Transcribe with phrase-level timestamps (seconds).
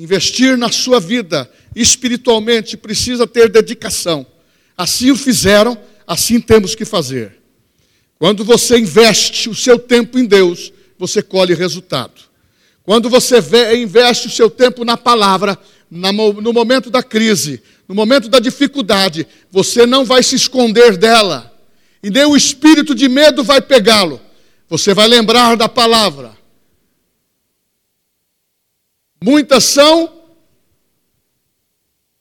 [0.00, 4.26] investir na sua vida espiritualmente precisa ter dedicação.
[4.76, 7.38] Assim o fizeram, assim temos que fazer.
[8.18, 12.30] Quando você investe o seu tempo em Deus, você colhe resultado.
[12.82, 13.36] Quando você
[13.76, 15.58] investe o seu tempo na palavra,
[15.90, 21.52] no momento da crise, no momento da dificuldade, você não vai se esconder dela,
[22.02, 24.20] e nem o espírito de medo vai pegá-lo.
[24.68, 26.32] Você vai lembrar da palavra.
[29.22, 30.12] Muitas são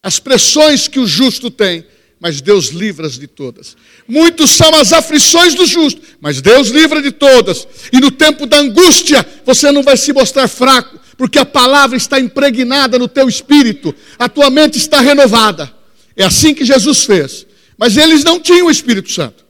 [0.02, 1.86] as pressões que o justo tem,
[2.20, 3.78] mas Deus livra-as de todas.
[4.08, 7.68] Muitos são as aflições do justo, mas Deus livra de todas.
[7.92, 12.20] E no tempo da angústia, você não vai se mostrar fraco, porque a palavra está
[12.20, 15.74] impregnada no teu espírito, a tua mente está renovada.
[16.16, 17.46] É assim que Jesus fez.
[17.78, 19.46] Mas eles não tinham o Espírito Santo.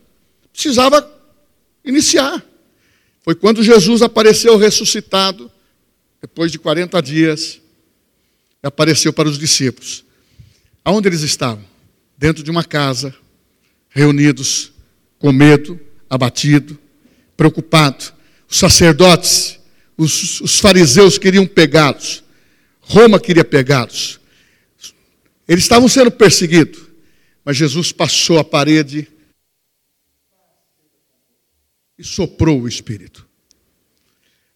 [0.54, 1.12] Precisava
[1.84, 2.46] iniciar.
[3.24, 5.52] Foi quando Jesus apareceu ressuscitado,
[6.22, 7.62] depois de 40 dias,
[8.62, 10.04] apareceu para os discípulos.
[10.84, 11.70] Aonde eles estavam?
[12.20, 13.16] dentro de uma casa,
[13.90, 14.74] reunidos,
[15.18, 16.78] com medo, abatido,
[17.38, 18.14] preocupado.
[18.50, 19.58] Os sacerdotes,
[19.96, 22.22] os, os fariseus queriam pegá-los,
[22.82, 24.20] Roma queria pegá-los.
[25.48, 26.82] Eles estavam sendo perseguidos,
[27.46, 29.08] mas Jesus passou a parede
[31.98, 33.29] e soprou o Espírito.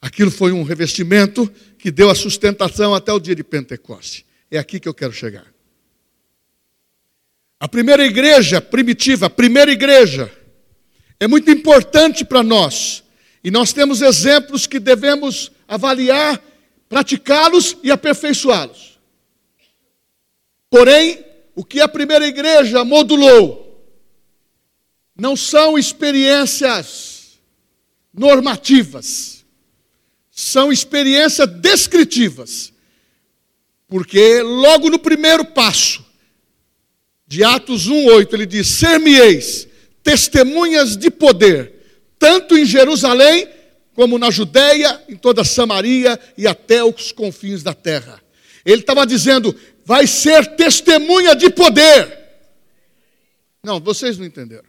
[0.03, 4.25] Aquilo foi um revestimento que deu a sustentação até o dia de Pentecoste.
[4.51, 5.45] É aqui que eu quero chegar.
[7.57, 10.29] A primeira igreja primitiva, a primeira igreja,
[11.17, 13.01] é muito importante para nós.
[13.41, 16.37] E nós temos exemplos que devemos avaliar,
[16.89, 18.99] praticá-los e aperfeiçoá-los.
[20.69, 21.23] Porém,
[21.55, 23.89] o que a primeira igreja modulou
[25.15, 27.39] não são experiências
[28.13, 29.42] normativas,
[30.33, 32.73] são experiências descritivas.
[33.87, 36.03] Porque logo no primeiro passo,
[37.27, 39.67] de Atos 1:8, ele diz: "Ser-me-eis
[40.01, 41.71] testemunhas de poder,
[42.17, 43.47] tanto em Jerusalém
[43.93, 48.19] como na Judéia, em toda Samaria e até os confins da terra."
[48.65, 49.55] Ele estava dizendo:
[49.85, 52.21] "Vai ser testemunha de poder."
[53.63, 54.65] Não, vocês não entenderam.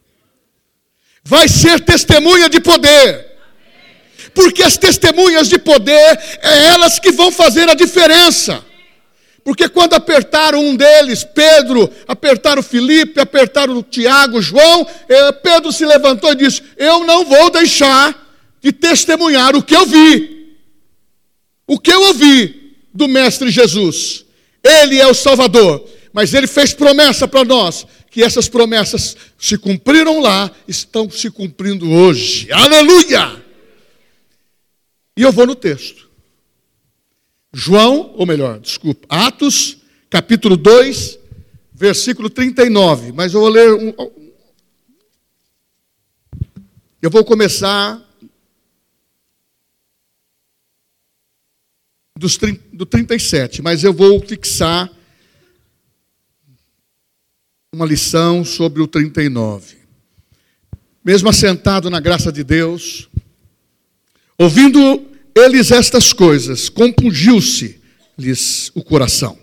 [1.25, 3.33] Vai ser testemunha de poder.
[4.32, 8.64] Porque as testemunhas de poder é elas que vão fazer a diferença.
[9.44, 16.32] Porque quando apertaram um deles, Pedro, apertaram Felipe, apertaram Tiago, João, eh, Pedro se levantou
[16.32, 18.24] e disse: Eu não vou deixar
[18.62, 20.56] de testemunhar o que eu vi,
[21.66, 24.24] o que eu ouvi do Mestre Jesus.
[24.62, 30.20] Ele é o Salvador, mas ele fez promessa para nós, que essas promessas se cumpriram
[30.20, 32.50] lá, estão se cumprindo hoje.
[32.50, 33.44] Aleluia!
[35.16, 36.10] E eu vou no texto.
[37.52, 39.78] João, ou melhor, desculpa, Atos,
[40.10, 41.19] capítulo 2,
[41.72, 43.12] versículo 39.
[43.12, 43.94] Mas eu vou ler um.
[47.00, 48.02] Eu vou começar
[52.16, 52.38] dos,
[52.72, 54.91] do 37, mas eu vou fixar
[57.72, 59.76] uma lição sobre o 39.
[61.04, 63.10] Mesmo assentado na graça de Deus,
[64.38, 69.38] ouvindo eles estas coisas, compungiu-se-lhes o coração.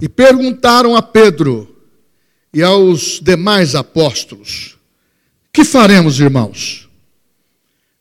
[0.00, 1.76] E perguntaram a Pedro
[2.52, 4.76] e aos demais apóstolos:
[5.52, 6.88] Que faremos, irmãos?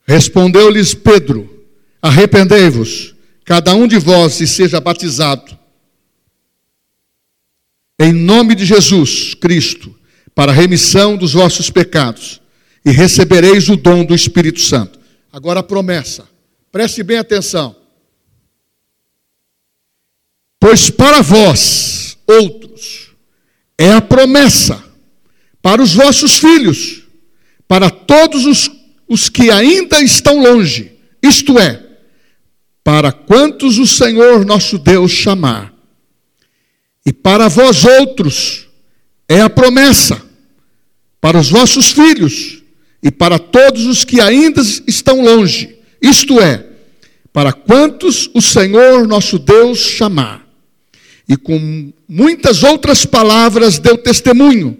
[0.05, 1.65] Respondeu-lhes Pedro:
[2.01, 5.57] Arrependei-vos, cada um de vós, e seja batizado,
[7.99, 9.95] em nome de Jesus Cristo,
[10.35, 12.41] para a remissão dos vossos pecados,
[12.83, 14.99] e recebereis o dom do Espírito Santo.
[15.33, 16.31] Agora a promessa
[16.73, 17.75] Preste bem atenção.
[20.59, 23.11] Pois para vós, outros,
[23.77, 24.83] é a promessa,
[25.61, 27.03] para os vossos filhos,
[27.67, 28.71] para todos os,
[29.07, 31.91] os que ainda estão longe, isto é,
[32.83, 35.71] para quantos o Senhor nosso Deus chamar.
[37.05, 38.67] E para vós outros
[39.29, 40.19] é a promessa,
[41.21, 42.62] para os vossos filhos
[43.03, 46.65] e para todos os que ainda estão longe, isto é,
[47.33, 50.47] para quantos o Senhor nosso Deus chamar.
[51.27, 54.77] E com muitas outras palavras deu testemunho,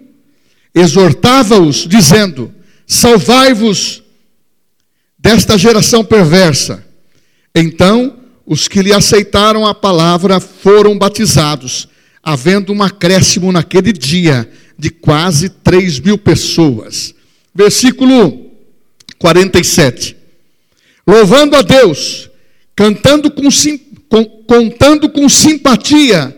[0.74, 2.54] exortava-os, dizendo:
[2.86, 4.02] Salvai-vos
[5.18, 6.84] desta geração perversa.
[7.54, 8.16] Então,
[8.46, 11.88] os que lhe aceitaram a palavra foram batizados,
[12.22, 14.48] havendo um acréscimo naquele dia
[14.78, 17.14] de quase 3 mil pessoas.
[17.54, 18.50] Versículo
[19.18, 20.24] 47
[21.06, 22.30] louvando a Deus,
[22.74, 23.48] cantando com,
[24.46, 26.36] contando com simpatia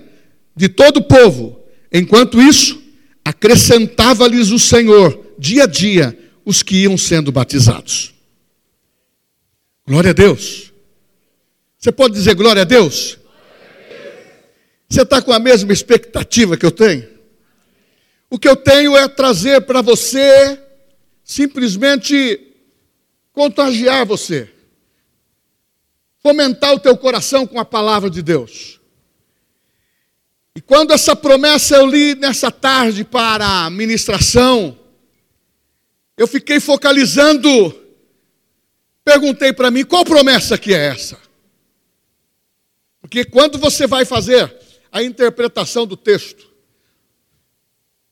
[0.55, 1.61] de todo o povo.
[1.93, 2.83] Enquanto isso,
[3.25, 8.15] acrescentava-lhes o Senhor, dia a dia, os que iam sendo batizados.
[9.87, 10.73] Glória a Deus.
[11.79, 13.19] Você pode dizer glória a Deus?
[14.89, 17.07] Você está com a mesma expectativa que eu tenho?
[18.29, 20.59] O que eu tenho é trazer para você,
[21.27, 22.41] simplesmente
[23.33, 24.49] contagiar você,
[26.23, 28.81] fomentar o teu coração com a palavra de Deus.
[30.55, 34.79] E quando essa promessa eu li nessa tarde para a ministração,
[36.17, 37.51] eu fiquei focalizando,
[39.05, 41.19] perguntei para mim, qual promessa que é essa?
[43.01, 44.57] Porque quando você vai fazer
[44.93, 46.47] a interpretação do texto,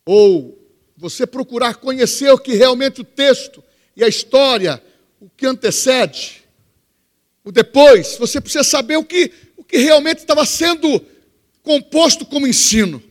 [0.05, 0.64] ou
[1.05, 3.63] você procurar conhecer o que realmente o texto
[3.95, 4.83] e a história,
[5.21, 6.43] o que antecede,
[7.45, 11.05] o depois, você precisa saber o que, o que realmente estava sendo
[11.63, 13.03] composto como ensino.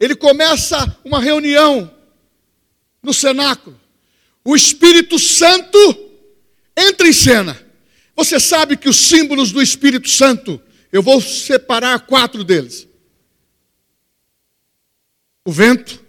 [0.00, 1.94] Ele começa uma reunião
[3.02, 3.78] no cenáculo.
[4.42, 5.78] O Espírito Santo
[6.74, 7.62] entra em cena.
[8.16, 10.58] Você sabe que os símbolos do Espírito Santo,
[10.90, 12.88] eu vou separar quatro deles:
[15.44, 16.07] o vento,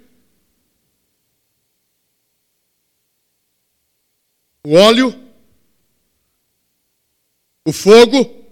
[4.69, 5.19] o óleo,
[7.65, 8.45] o fogo,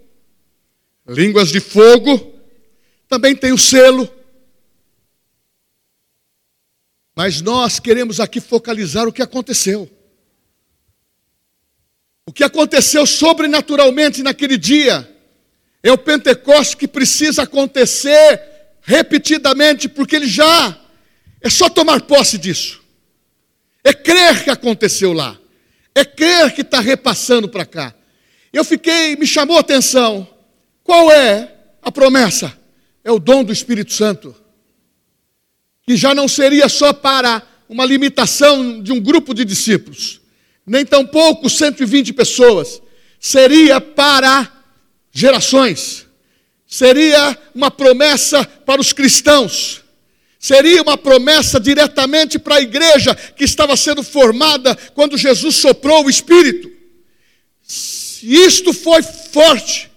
[1.07, 2.33] línguas de fogo
[3.07, 4.11] também tem o selo.
[7.15, 9.87] Mas nós queremos aqui focalizar o que aconteceu.
[12.25, 15.07] O que aconteceu sobrenaturalmente naquele dia
[15.83, 18.41] é o Pentecostes que precisa acontecer
[18.81, 20.81] repetidamente, porque ele já
[21.41, 22.83] é só tomar posse disso.
[23.83, 25.39] É crer que aconteceu lá.
[25.97, 27.93] É crer que está repassando para cá.
[28.51, 30.27] Eu fiquei, me chamou a atenção.
[30.83, 32.57] Qual é a promessa?
[33.07, 34.35] é o dom do Espírito Santo,
[35.81, 40.19] que já não seria só para uma limitação de um grupo de discípulos,
[40.65, 42.81] nem tampouco 120 pessoas,
[43.17, 44.51] seria para
[45.09, 46.05] gerações,
[46.67, 49.85] seria uma promessa para os cristãos,
[50.39, 56.09] seria uma promessa diretamente para a igreja que estava sendo formada quando Jesus soprou o
[56.09, 56.71] Espírito.
[58.23, 59.89] Isto foi forte,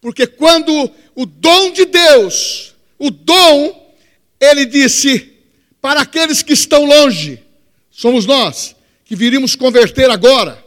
[0.00, 3.94] porque quando o dom de Deus, o dom,
[4.40, 5.32] ele disse,
[5.80, 7.42] para aqueles que estão longe,
[7.90, 10.64] somos nós, que viríamos converter agora,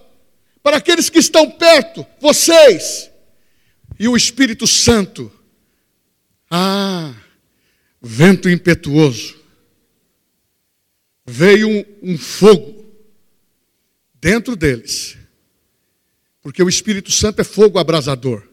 [0.63, 3.10] para aqueles que estão perto, vocês,
[4.00, 5.31] e o Espírito Santo,
[6.50, 7.13] ah,
[8.01, 9.36] vento impetuoso,
[11.25, 12.83] veio um, um fogo
[14.19, 15.18] dentro deles,
[16.42, 18.44] porque o Espírito Santo é fogo abrasador.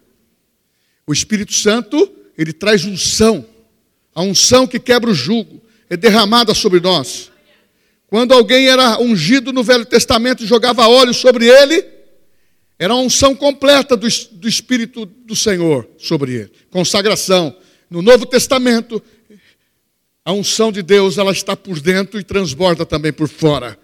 [1.07, 3.47] O Espírito Santo, ele traz unção.
[4.15, 7.31] A unção que quebra o jugo é derramada sobre nós.
[8.09, 11.85] Quando alguém era ungido no Velho Testamento e jogava óleo sobre ele,
[12.79, 16.53] era a unção completa do, do Espírito do Senhor sobre ele.
[16.71, 17.57] Consagração.
[17.91, 19.03] No Novo Testamento,
[20.25, 23.79] a unção de Deus, ela está por dentro e transborda também por fora.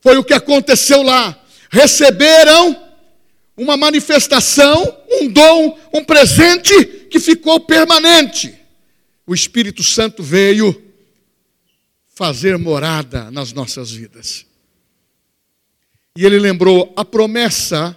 [0.00, 1.38] Foi o que aconteceu lá.
[1.70, 2.84] Receberam
[3.56, 8.54] uma manifestação, um dom, um presente que ficou permanente.
[9.26, 10.82] O Espírito Santo veio
[12.14, 14.46] fazer morada nas nossas vidas.
[16.16, 17.94] E ele lembrou a promessa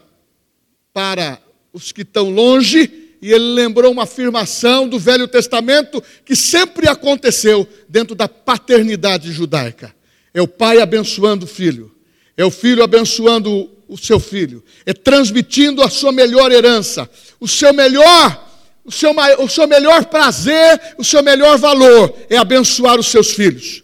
[0.93, 1.41] para
[1.71, 7.67] os que estão longe, e ele lembrou uma afirmação do Velho Testamento que sempre aconteceu
[7.87, 9.93] dentro da paternidade judaica.
[10.33, 11.93] É o pai abençoando o filho,
[12.37, 17.09] é o filho abençoando o seu filho, é transmitindo a sua melhor herança,
[17.39, 18.47] o seu melhor,
[18.85, 23.83] o seu, o seu melhor prazer, o seu melhor valor é abençoar os seus filhos.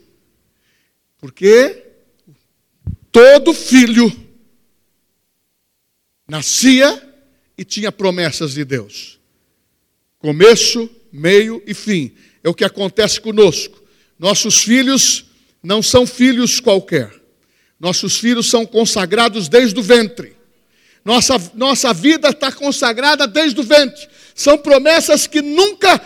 [1.18, 1.84] Porque
[3.12, 4.12] todo filho
[6.28, 7.02] nascia
[7.58, 9.20] e tinha promessas de Deus.
[10.26, 12.12] Começo, meio e fim.
[12.44, 13.80] É o que acontece conosco.
[14.18, 15.26] Nossos filhos
[15.62, 17.14] não são filhos qualquer.
[17.80, 20.36] Nossos filhos são consagrados desde o ventre.
[21.06, 24.08] Nossa, nossa vida está consagrada desde o ventre.
[24.34, 26.02] São promessas que nunca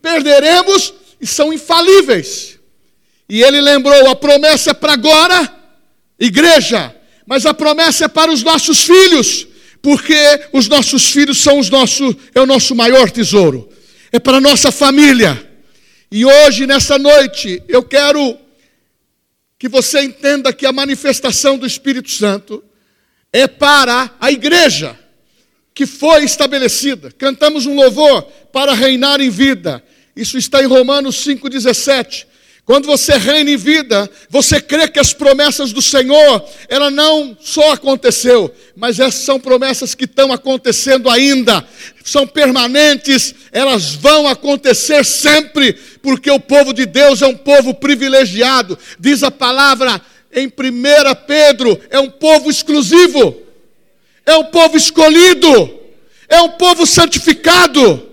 [0.00, 2.56] perderemos e são infalíveis.
[3.28, 5.52] E ele lembrou: a promessa é para agora,
[6.20, 6.94] igreja,
[7.26, 9.48] mas a promessa é para os nossos filhos,
[9.82, 10.14] porque
[10.52, 13.68] os nossos filhos são os nossos, é o nosso maior tesouro,
[14.12, 15.48] é para a nossa família.
[16.10, 18.36] E hoje, nessa noite, eu quero
[19.58, 22.64] que você entenda que a manifestação do Espírito Santo
[23.32, 24.98] é para a igreja.
[25.72, 27.10] que foi estabelecida.
[27.16, 28.22] Cantamos um louvor
[28.52, 29.82] para reinar em vida.
[30.14, 32.26] Isso está em Romanos 5,17.
[32.70, 37.72] Quando você reina em vida, você crê que as promessas do Senhor, ela não só
[37.72, 41.66] aconteceu, mas essas são promessas que estão acontecendo ainda,
[42.04, 48.78] são permanentes, elas vão acontecer sempre, porque o povo de Deus é um povo privilegiado.
[49.00, 50.00] Diz a palavra
[50.32, 50.50] em 1
[51.26, 53.36] Pedro, é um povo exclusivo,
[54.24, 55.74] é um povo escolhido,
[56.28, 58.09] é um povo santificado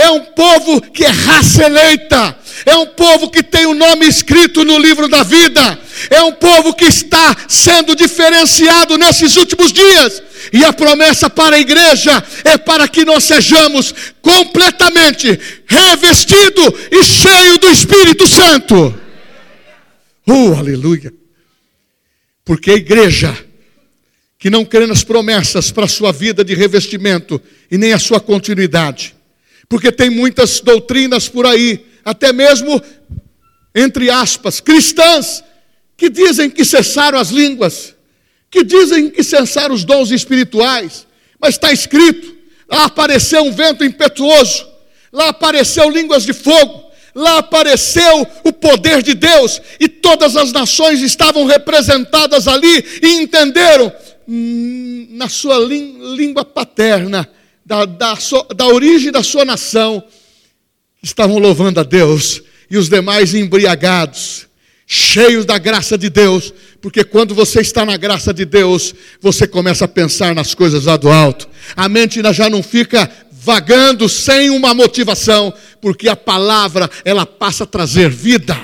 [0.00, 4.64] é um povo que é raça eleita, é um povo que tem o nome escrito
[4.64, 5.78] no livro da vida,
[6.08, 10.22] é um povo que está sendo diferenciado nesses últimos dias.
[10.52, 17.58] E a promessa para a igreja é para que nós sejamos completamente revestido e cheio
[17.58, 18.98] do Espírito Santo.
[20.26, 21.12] Oh, aleluia!
[22.42, 23.36] Porque a igreja
[24.38, 27.40] que não crê nas promessas para a sua vida de revestimento
[27.70, 29.14] e nem a sua continuidade,
[29.70, 32.82] porque tem muitas doutrinas por aí, até mesmo,
[33.72, 35.44] entre aspas, cristãs,
[35.96, 37.94] que dizem que cessaram as línguas,
[38.50, 41.06] que dizem que cessaram os dons espirituais,
[41.38, 42.36] mas está escrito:
[42.68, 44.66] lá apareceu um vento impetuoso,
[45.12, 51.00] lá apareceu línguas de fogo, lá apareceu o poder de Deus, e todas as nações
[51.00, 53.92] estavam representadas ali e entenderam
[54.26, 57.30] hum, na sua língua paterna
[57.70, 58.18] da, da,
[58.56, 60.02] da origem da sua nação,
[61.00, 64.48] estavam louvando a Deus, e os demais embriagados,
[64.88, 69.84] cheios da graça de Deus, porque quando você está na graça de Deus, você começa
[69.84, 74.74] a pensar nas coisas lá do alto, a mente já não fica vagando sem uma
[74.74, 78.58] motivação, porque a palavra ela passa a trazer vida.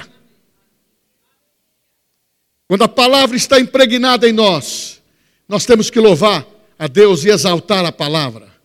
[2.67, 5.01] Quando a palavra está impregnada em nós,
[5.49, 6.45] nós temos que louvar
[6.77, 8.56] a Deus e exaltar a palavra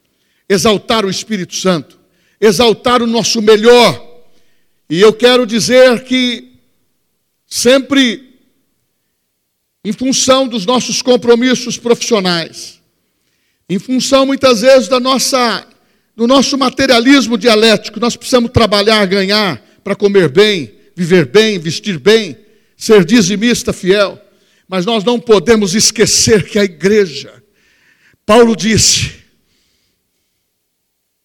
[0.51, 1.97] exaltar o Espírito Santo,
[2.39, 4.05] exaltar o nosso melhor.
[4.89, 6.51] E eu quero dizer que
[7.47, 8.29] sempre
[9.83, 12.81] em função dos nossos compromissos profissionais,
[13.69, 15.65] em função muitas vezes da nossa
[16.13, 22.37] do nosso materialismo dialético, nós precisamos trabalhar, ganhar para comer bem, viver bem, vestir bem,
[22.75, 24.21] ser dizimista fiel.
[24.67, 27.41] Mas nós não podemos esquecer que a igreja,
[28.25, 29.20] Paulo disse,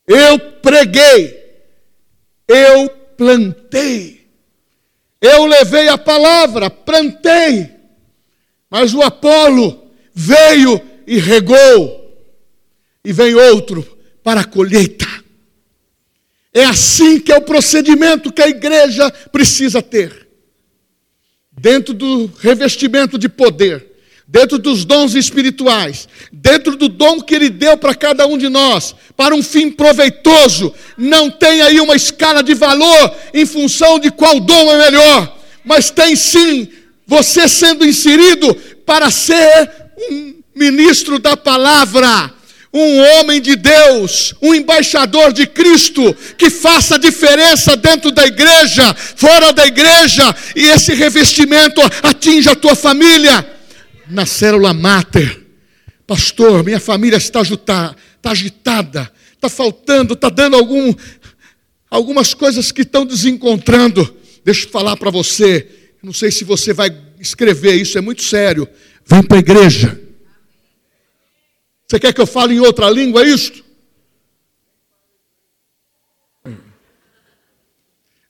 [0.07, 1.45] eu preguei,
[2.47, 4.27] eu plantei,
[5.21, 7.71] eu levei a palavra, plantei,
[8.71, 12.05] mas o Apolo veio e regou,
[13.05, 13.83] e vem outro
[14.23, 15.07] para a colheita.
[16.53, 20.27] É assim que é o procedimento que a igreja precisa ter.
[21.53, 23.96] Dentro do revestimento de poder,
[24.29, 28.95] dentro dos dons espirituais, dentro do dom que Ele deu para cada um de nós,
[29.17, 30.75] para um fim proveitoso.
[30.99, 35.91] Não tem aí uma escala de valor em função de qual dom é melhor, mas
[35.91, 36.69] tem sim
[37.07, 38.53] você sendo inserido
[38.85, 39.71] para ser
[40.11, 42.35] um ministro da palavra.
[42.75, 49.51] Um homem de Deus, um embaixador de Cristo, que faça diferença dentro da igreja, fora
[49.51, 53.56] da igreja, e esse revestimento atinja a tua família,
[54.09, 55.45] na célula mater.
[56.07, 60.95] Pastor, minha família está, agitada, está agitada, está faltando, está dando algum,
[61.91, 64.17] algumas coisas que estão desencontrando.
[64.45, 65.69] Deixa eu falar para você,
[66.03, 68.69] não sei se você vai escrever isso, é muito sério.
[69.05, 70.01] Vem para a igreja.
[71.87, 73.65] Você quer que eu fale em outra língua é isto?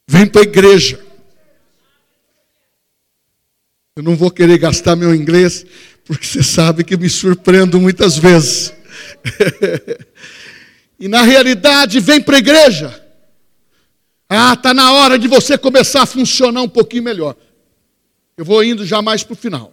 [0.06, 1.06] Vem para a igreja.
[3.97, 5.65] Eu não vou querer gastar meu inglês,
[6.05, 8.75] porque você sabe que me surpreendo muitas vezes.
[11.00, 13.03] e na realidade, vem para a igreja.
[14.29, 17.35] Ah, está na hora de você começar a funcionar um pouquinho melhor.
[18.37, 19.73] Eu vou indo já mais para o final.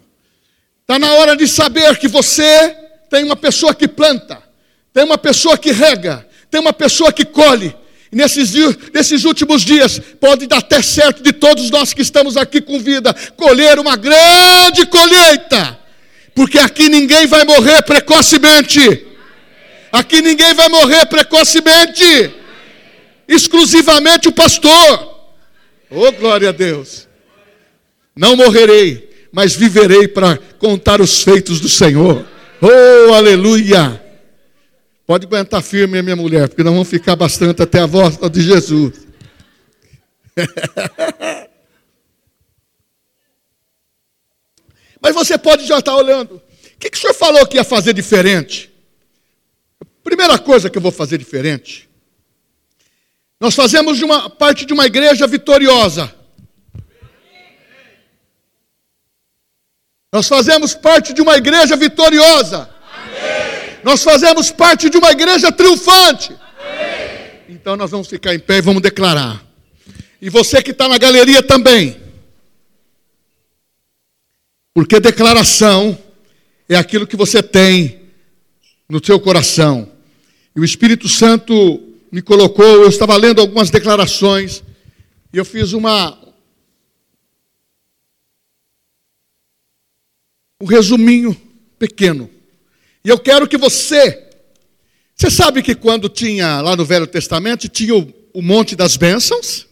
[0.80, 2.74] Está na hora de saber que você
[3.10, 4.42] tem uma pessoa que planta,
[4.90, 7.76] tem uma pessoa que rega, tem uma pessoa que colhe,
[8.14, 8.52] nesses,
[8.92, 13.14] nesses últimos dias, pode dar até certo de todos nós que estamos aqui com vida,
[13.36, 15.78] colher uma grande colheita,
[16.34, 19.06] porque aqui ninguém vai morrer precocemente.
[19.92, 22.32] Aqui ninguém vai morrer precocemente,
[23.28, 25.14] exclusivamente o pastor.
[25.90, 27.06] Oh, glória a Deus!
[28.16, 32.24] Não morrerei, mas viverei para contar os feitos do Senhor.
[32.60, 34.03] Oh, aleluia!
[35.06, 39.06] Pode aguentar firme, minha mulher, porque nós vamos ficar bastante até a volta de Jesus.
[45.00, 46.36] Mas você pode já estar olhando.
[46.36, 46.42] O
[46.78, 48.72] que, que o senhor falou que ia fazer diferente?
[50.02, 51.88] Primeira coisa que eu vou fazer diferente.
[53.38, 56.14] Nós fazemos de uma parte de uma igreja vitoriosa.
[60.10, 62.73] Nós fazemos parte de uma igreja vitoriosa.
[63.84, 66.34] Nós fazemos parte de uma igreja triunfante.
[66.58, 67.40] Amém.
[67.50, 69.44] Então nós vamos ficar em pé e vamos declarar.
[70.20, 72.00] E você que está na galeria também.
[74.72, 75.96] Porque declaração
[76.66, 78.00] é aquilo que você tem
[78.88, 79.92] no seu coração.
[80.56, 81.54] E o Espírito Santo
[82.10, 84.62] me colocou, eu estava lendo algumas declarações,
[85.32, 86.18] e eu fiz uma.
[90.60, 91.36] Um resuminho
[91.78, 92.33] pequeno.
[93.04, 94.22] E eu quero que você.
[95.14, 99.66] Você sabe que quando tinha lá no Velho Testamento, tinha o, o Monte das Bênçãos?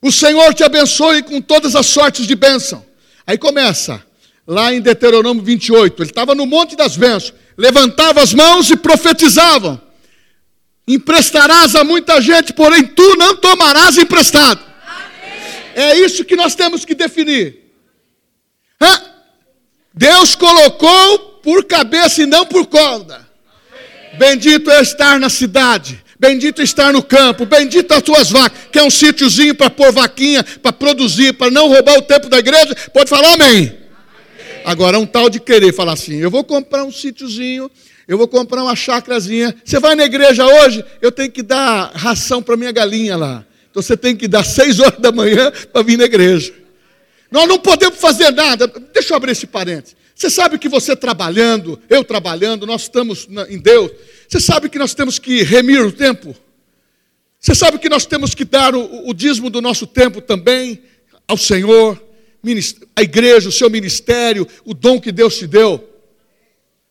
[0.00, 2.84] O Senhor te abençoe com todas as sortes de bênção.
[3.26, 4.04] Aí começa,
[4.46, 9.80] lá em Deuteronômio 28, ele estava no Monte das Bênçãos, levantava as mãos e profetizavam.
[10.86, 14.60] Emprestarás a muita gente, porém tu não tomarás emprestado.
[14.86, 15.42] Amém.
[15.74, 17.66] É isso que nós temos que definir.
[19.96, 23.24] Deus colocou por cabeça e não por corda.
[24.18, 26.02] Bendito é estar na cidade.
[26.18, 28.58] Bendito estar no campo, bendito as tuas vacas.
[28.72, 32.74] Quer um sítiozinho para pôr vaquinha, para produzir, para não roubar o tempo da igreja?
[32.92, 33.72] Pode falar amém.
[34.64, 37.70] Agora, um tal de querer falar assim: eu vou comprar um sítiozinho,
[38.08, 39.54] eu vou comprar uma chácarazinha.
[39.64, 40.84] Você vai na igreja hoje?
[41.00, 43.44] Eu tenho que dar ração para minha galinha lá.
[43.70, 46.52] Então você tem que dar seis horas da manhã para vir na igreja.
[47.30, 48.66] Nós não podemos fazer nada.
[48.92, 49.94] Deixa eu abrir esse parênteses.
[50.16, 53.92] Você sabe que você trabalhando, eu trabalhando, nós estamos em Deus.
[54.26, 56.34] Você sabe que nós temos que remir o tempo?
[57.38, 60.82] Você sabe que nós temos que dar o, o dízimo do nosso tempo também
[61.28, 62.02] ao Senhor,
[62.96, 65.86] a igreja, o seu ministério, o dom que Deus te deu.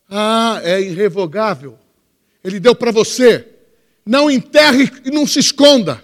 [0.08, 1.76] Ah, é irrevogável.
[2.44, 3.44] Ele deu para você.
[4.04, 6.00] Não enterre e não se esconda.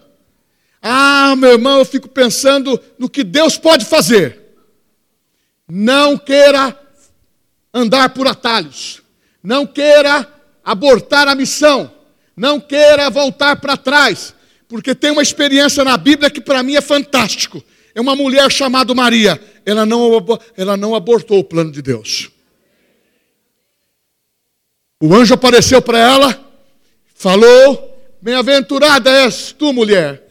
[0.83, 4.41] Ah, meu irmão, eu fico pensando no que Deus pode fazer.
[5.68, 6.82] Não queira
[7.72, 9.02] andar por atalhos.
[9.42, 10.28] Não queira
[10.64, 11.92] abortar a missão.
[12.37, 14.35] Não queira voltar para trás.
[14.68, 17.62] Porque tem uma experiência na Bíblia que para mim é fantástico.
[17.94, 19.40] É uma mulher chamada Maria.
[19.64, 20.11] Ela não,
[20.56, 22.30] ela não abortou o plano de Deus.
[25.00, 26.52] O anjo apareceu para ela,
[27.14, 30.22] falou: Bem-aventurada és tu, mulher.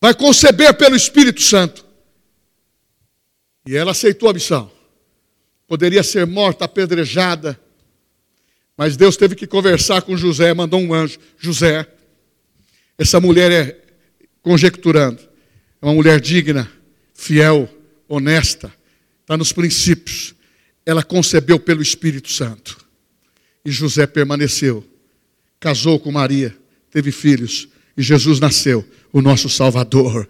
[0.00, 1.83] Vai conceber pelo Espírito Santo.
[3.66, 4.70] E ela aceitou a missão.
[5.66, 7.58] Poderia ser morta, apedrejada.
[8.76, 11.18] Mas Deus teve que conversar com José, mandou um anjo.
[11.38, 11.86] José,
[12.98, 13.80] essa mulher é,
[14.42, 15.20] conjecturando,
[15.80, 16.70] é uma mulher digna,
[17.14, 17.68] fiel,
[18.08, 18.72] honesta,
[19.22, 20.34] está nos princípios
[20.86, 22.84] ela concebeu pelo Espírito Santo.
[23.64, 24.84] E José permaneceu,
[25.58, 26.54] casou com Maria,
[26.90, 30.28] teve filhos, e Jesus nasceu, o nosso Salvador.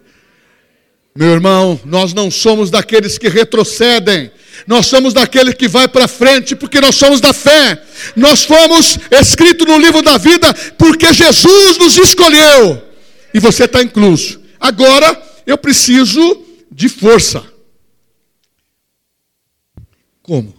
[1.17, 4.29] Meu irmão, nós não somos daqueles que retrocedem,
[4.67, 7.81] nós somos daqueles que vai para frente, porque nós somos da fé.
[8.17, 12.83] Nós fomos escritos no livro da vida porque Jesus nos escolheu.
[13.33, 14.41] E você está incluso.
[14.59, 17.45] Agora eu preciso de força.
[20.21, 20.53] Como?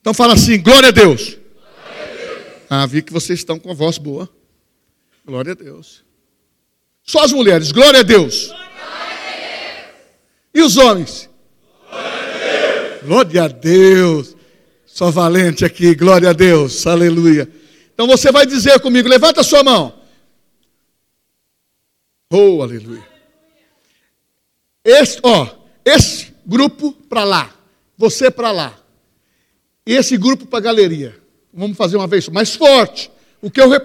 [0.00, 1.22] Então fala assim: glória a Deus.
[1.22, 2.66] Glória a Deus.
[2.68, 4.28] Ah, vi que vocês estão com a voz boa.
[5.24, 6.02] Glória a Deus.
[7.02, 8.46] Só as mulheres, glória a Deus.
[8.46, 8.71] Glória a Deus.
[10.54, 11.28] E os homens?
[11.90, 13.02] Glória a Deus.
[13.06, 14.36] Glória a Deus.
[14.86, 16.86] Só valente aqui, glória a Deus.
[16.86, 17.48] Aleluia.
[17.94, 20.00] Então você vai dizer comigo, levanta sua mão.
[22.30, 23.06] Oh, aleluia.
[24.84, 25.46] Esse, ó,
[25.84, 27.54] esse grupo para lá,
[27.96, 28.82] você para lá
[29.84, 31.20] esse grupo para galeria.
[31.52, 33.10] Vamos fazer uma vez mais forte.
[33.40, 33.84] O que eu rep...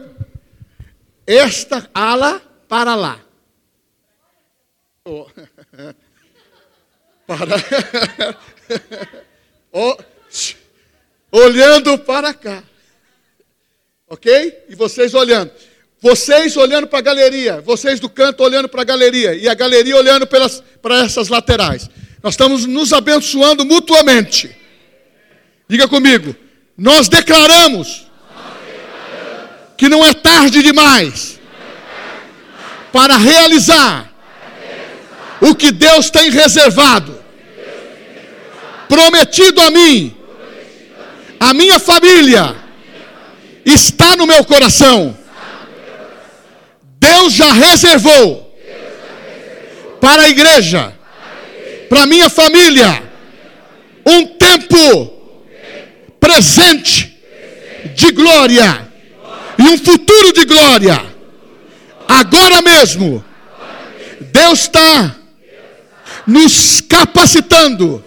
[1.25, 3.19] esta ala para lá.
[5.05, 5.25] Oh.
[7.27, 7.55] para
[9.71, 9.97] oh.
[11.31, 12.63] olhando para cá.
[14.07, 14.65] OK?
[14.69, 15.51] E vocês olhando.
[15.99, 19.97] Vocês olhando para a galeria, vocês do canto olhando para a galeria e a galeria
[19.97, 21.89] olhando pelas, para essas laterais.
[22.23, 24.55] Nós estamos nos abençoando mutuamente.
[25.67, 26.35] Diga comigo.
[26.77, 28.07] Nós declaramos
[29.75, 31.39] que não é tarde demais
[32.91, 34.11] para realizar
[35.41, 37.16] o que Deus tem reservado,
[38.87, 40.15] prometido a mim,
[41.39, 42.55] a minha família,
[43.65, 45.15] está no meu coração.
[46.99, 48.47] Deus já reservou
[49.99, 50.93] para a igreja,
[51.89, 53.03] para minha família,
[54.05, 55.13] um tempo
[56.19, 57.17] presente
[57.95, 58.87] de glória
[59.57, 61.05] e um futuro de glória.
[62.07, 63.23] Agora mesmo,
[64.19, 65.15] Deus está
[66.25, 68.03] nos capacitando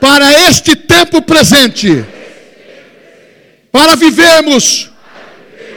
[0.00, 2.04] para este tempo presente,
[3.70, 4.90] para vivermos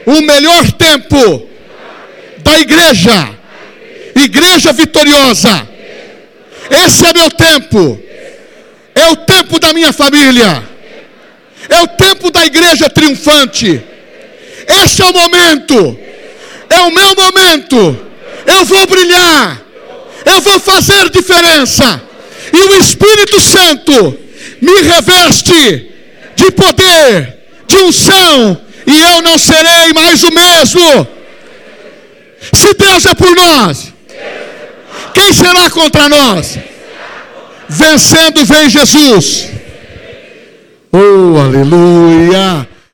[0.06, 1.48] o melhor tempo
[2.38, 3.30] da igreja,
[4.16, 5.68] igreja vitoriosa.
[6.70, 8.00] Esse é meu tempo,
[8.94, 10.62] é o tempo da minha família,
[11.68, 13.82] é o tempo da igreja triunfante.
[14.66, 15.98] Este é o momento,
[16.70, 18.04] é o meu momento.
[18.46, 19.60] Eu vou brilhar,
[20.24, 22.02] eu vou fazer diferença,
[22.54, 24.16] e o Espírito Santo
[24.60, 25.90] me reveste
[26.36, 27.36] de poder,
[27.66, 31.08] de unção, e eu não serei mais o mesmo.
[32.52, 33.92] Se Deus é por nós,
[35.12, 36.58] quem será contra nós?
[37.68, 39.48] Vencendo vem Jesus.
[40.92, 42.68] Oh, aleluia!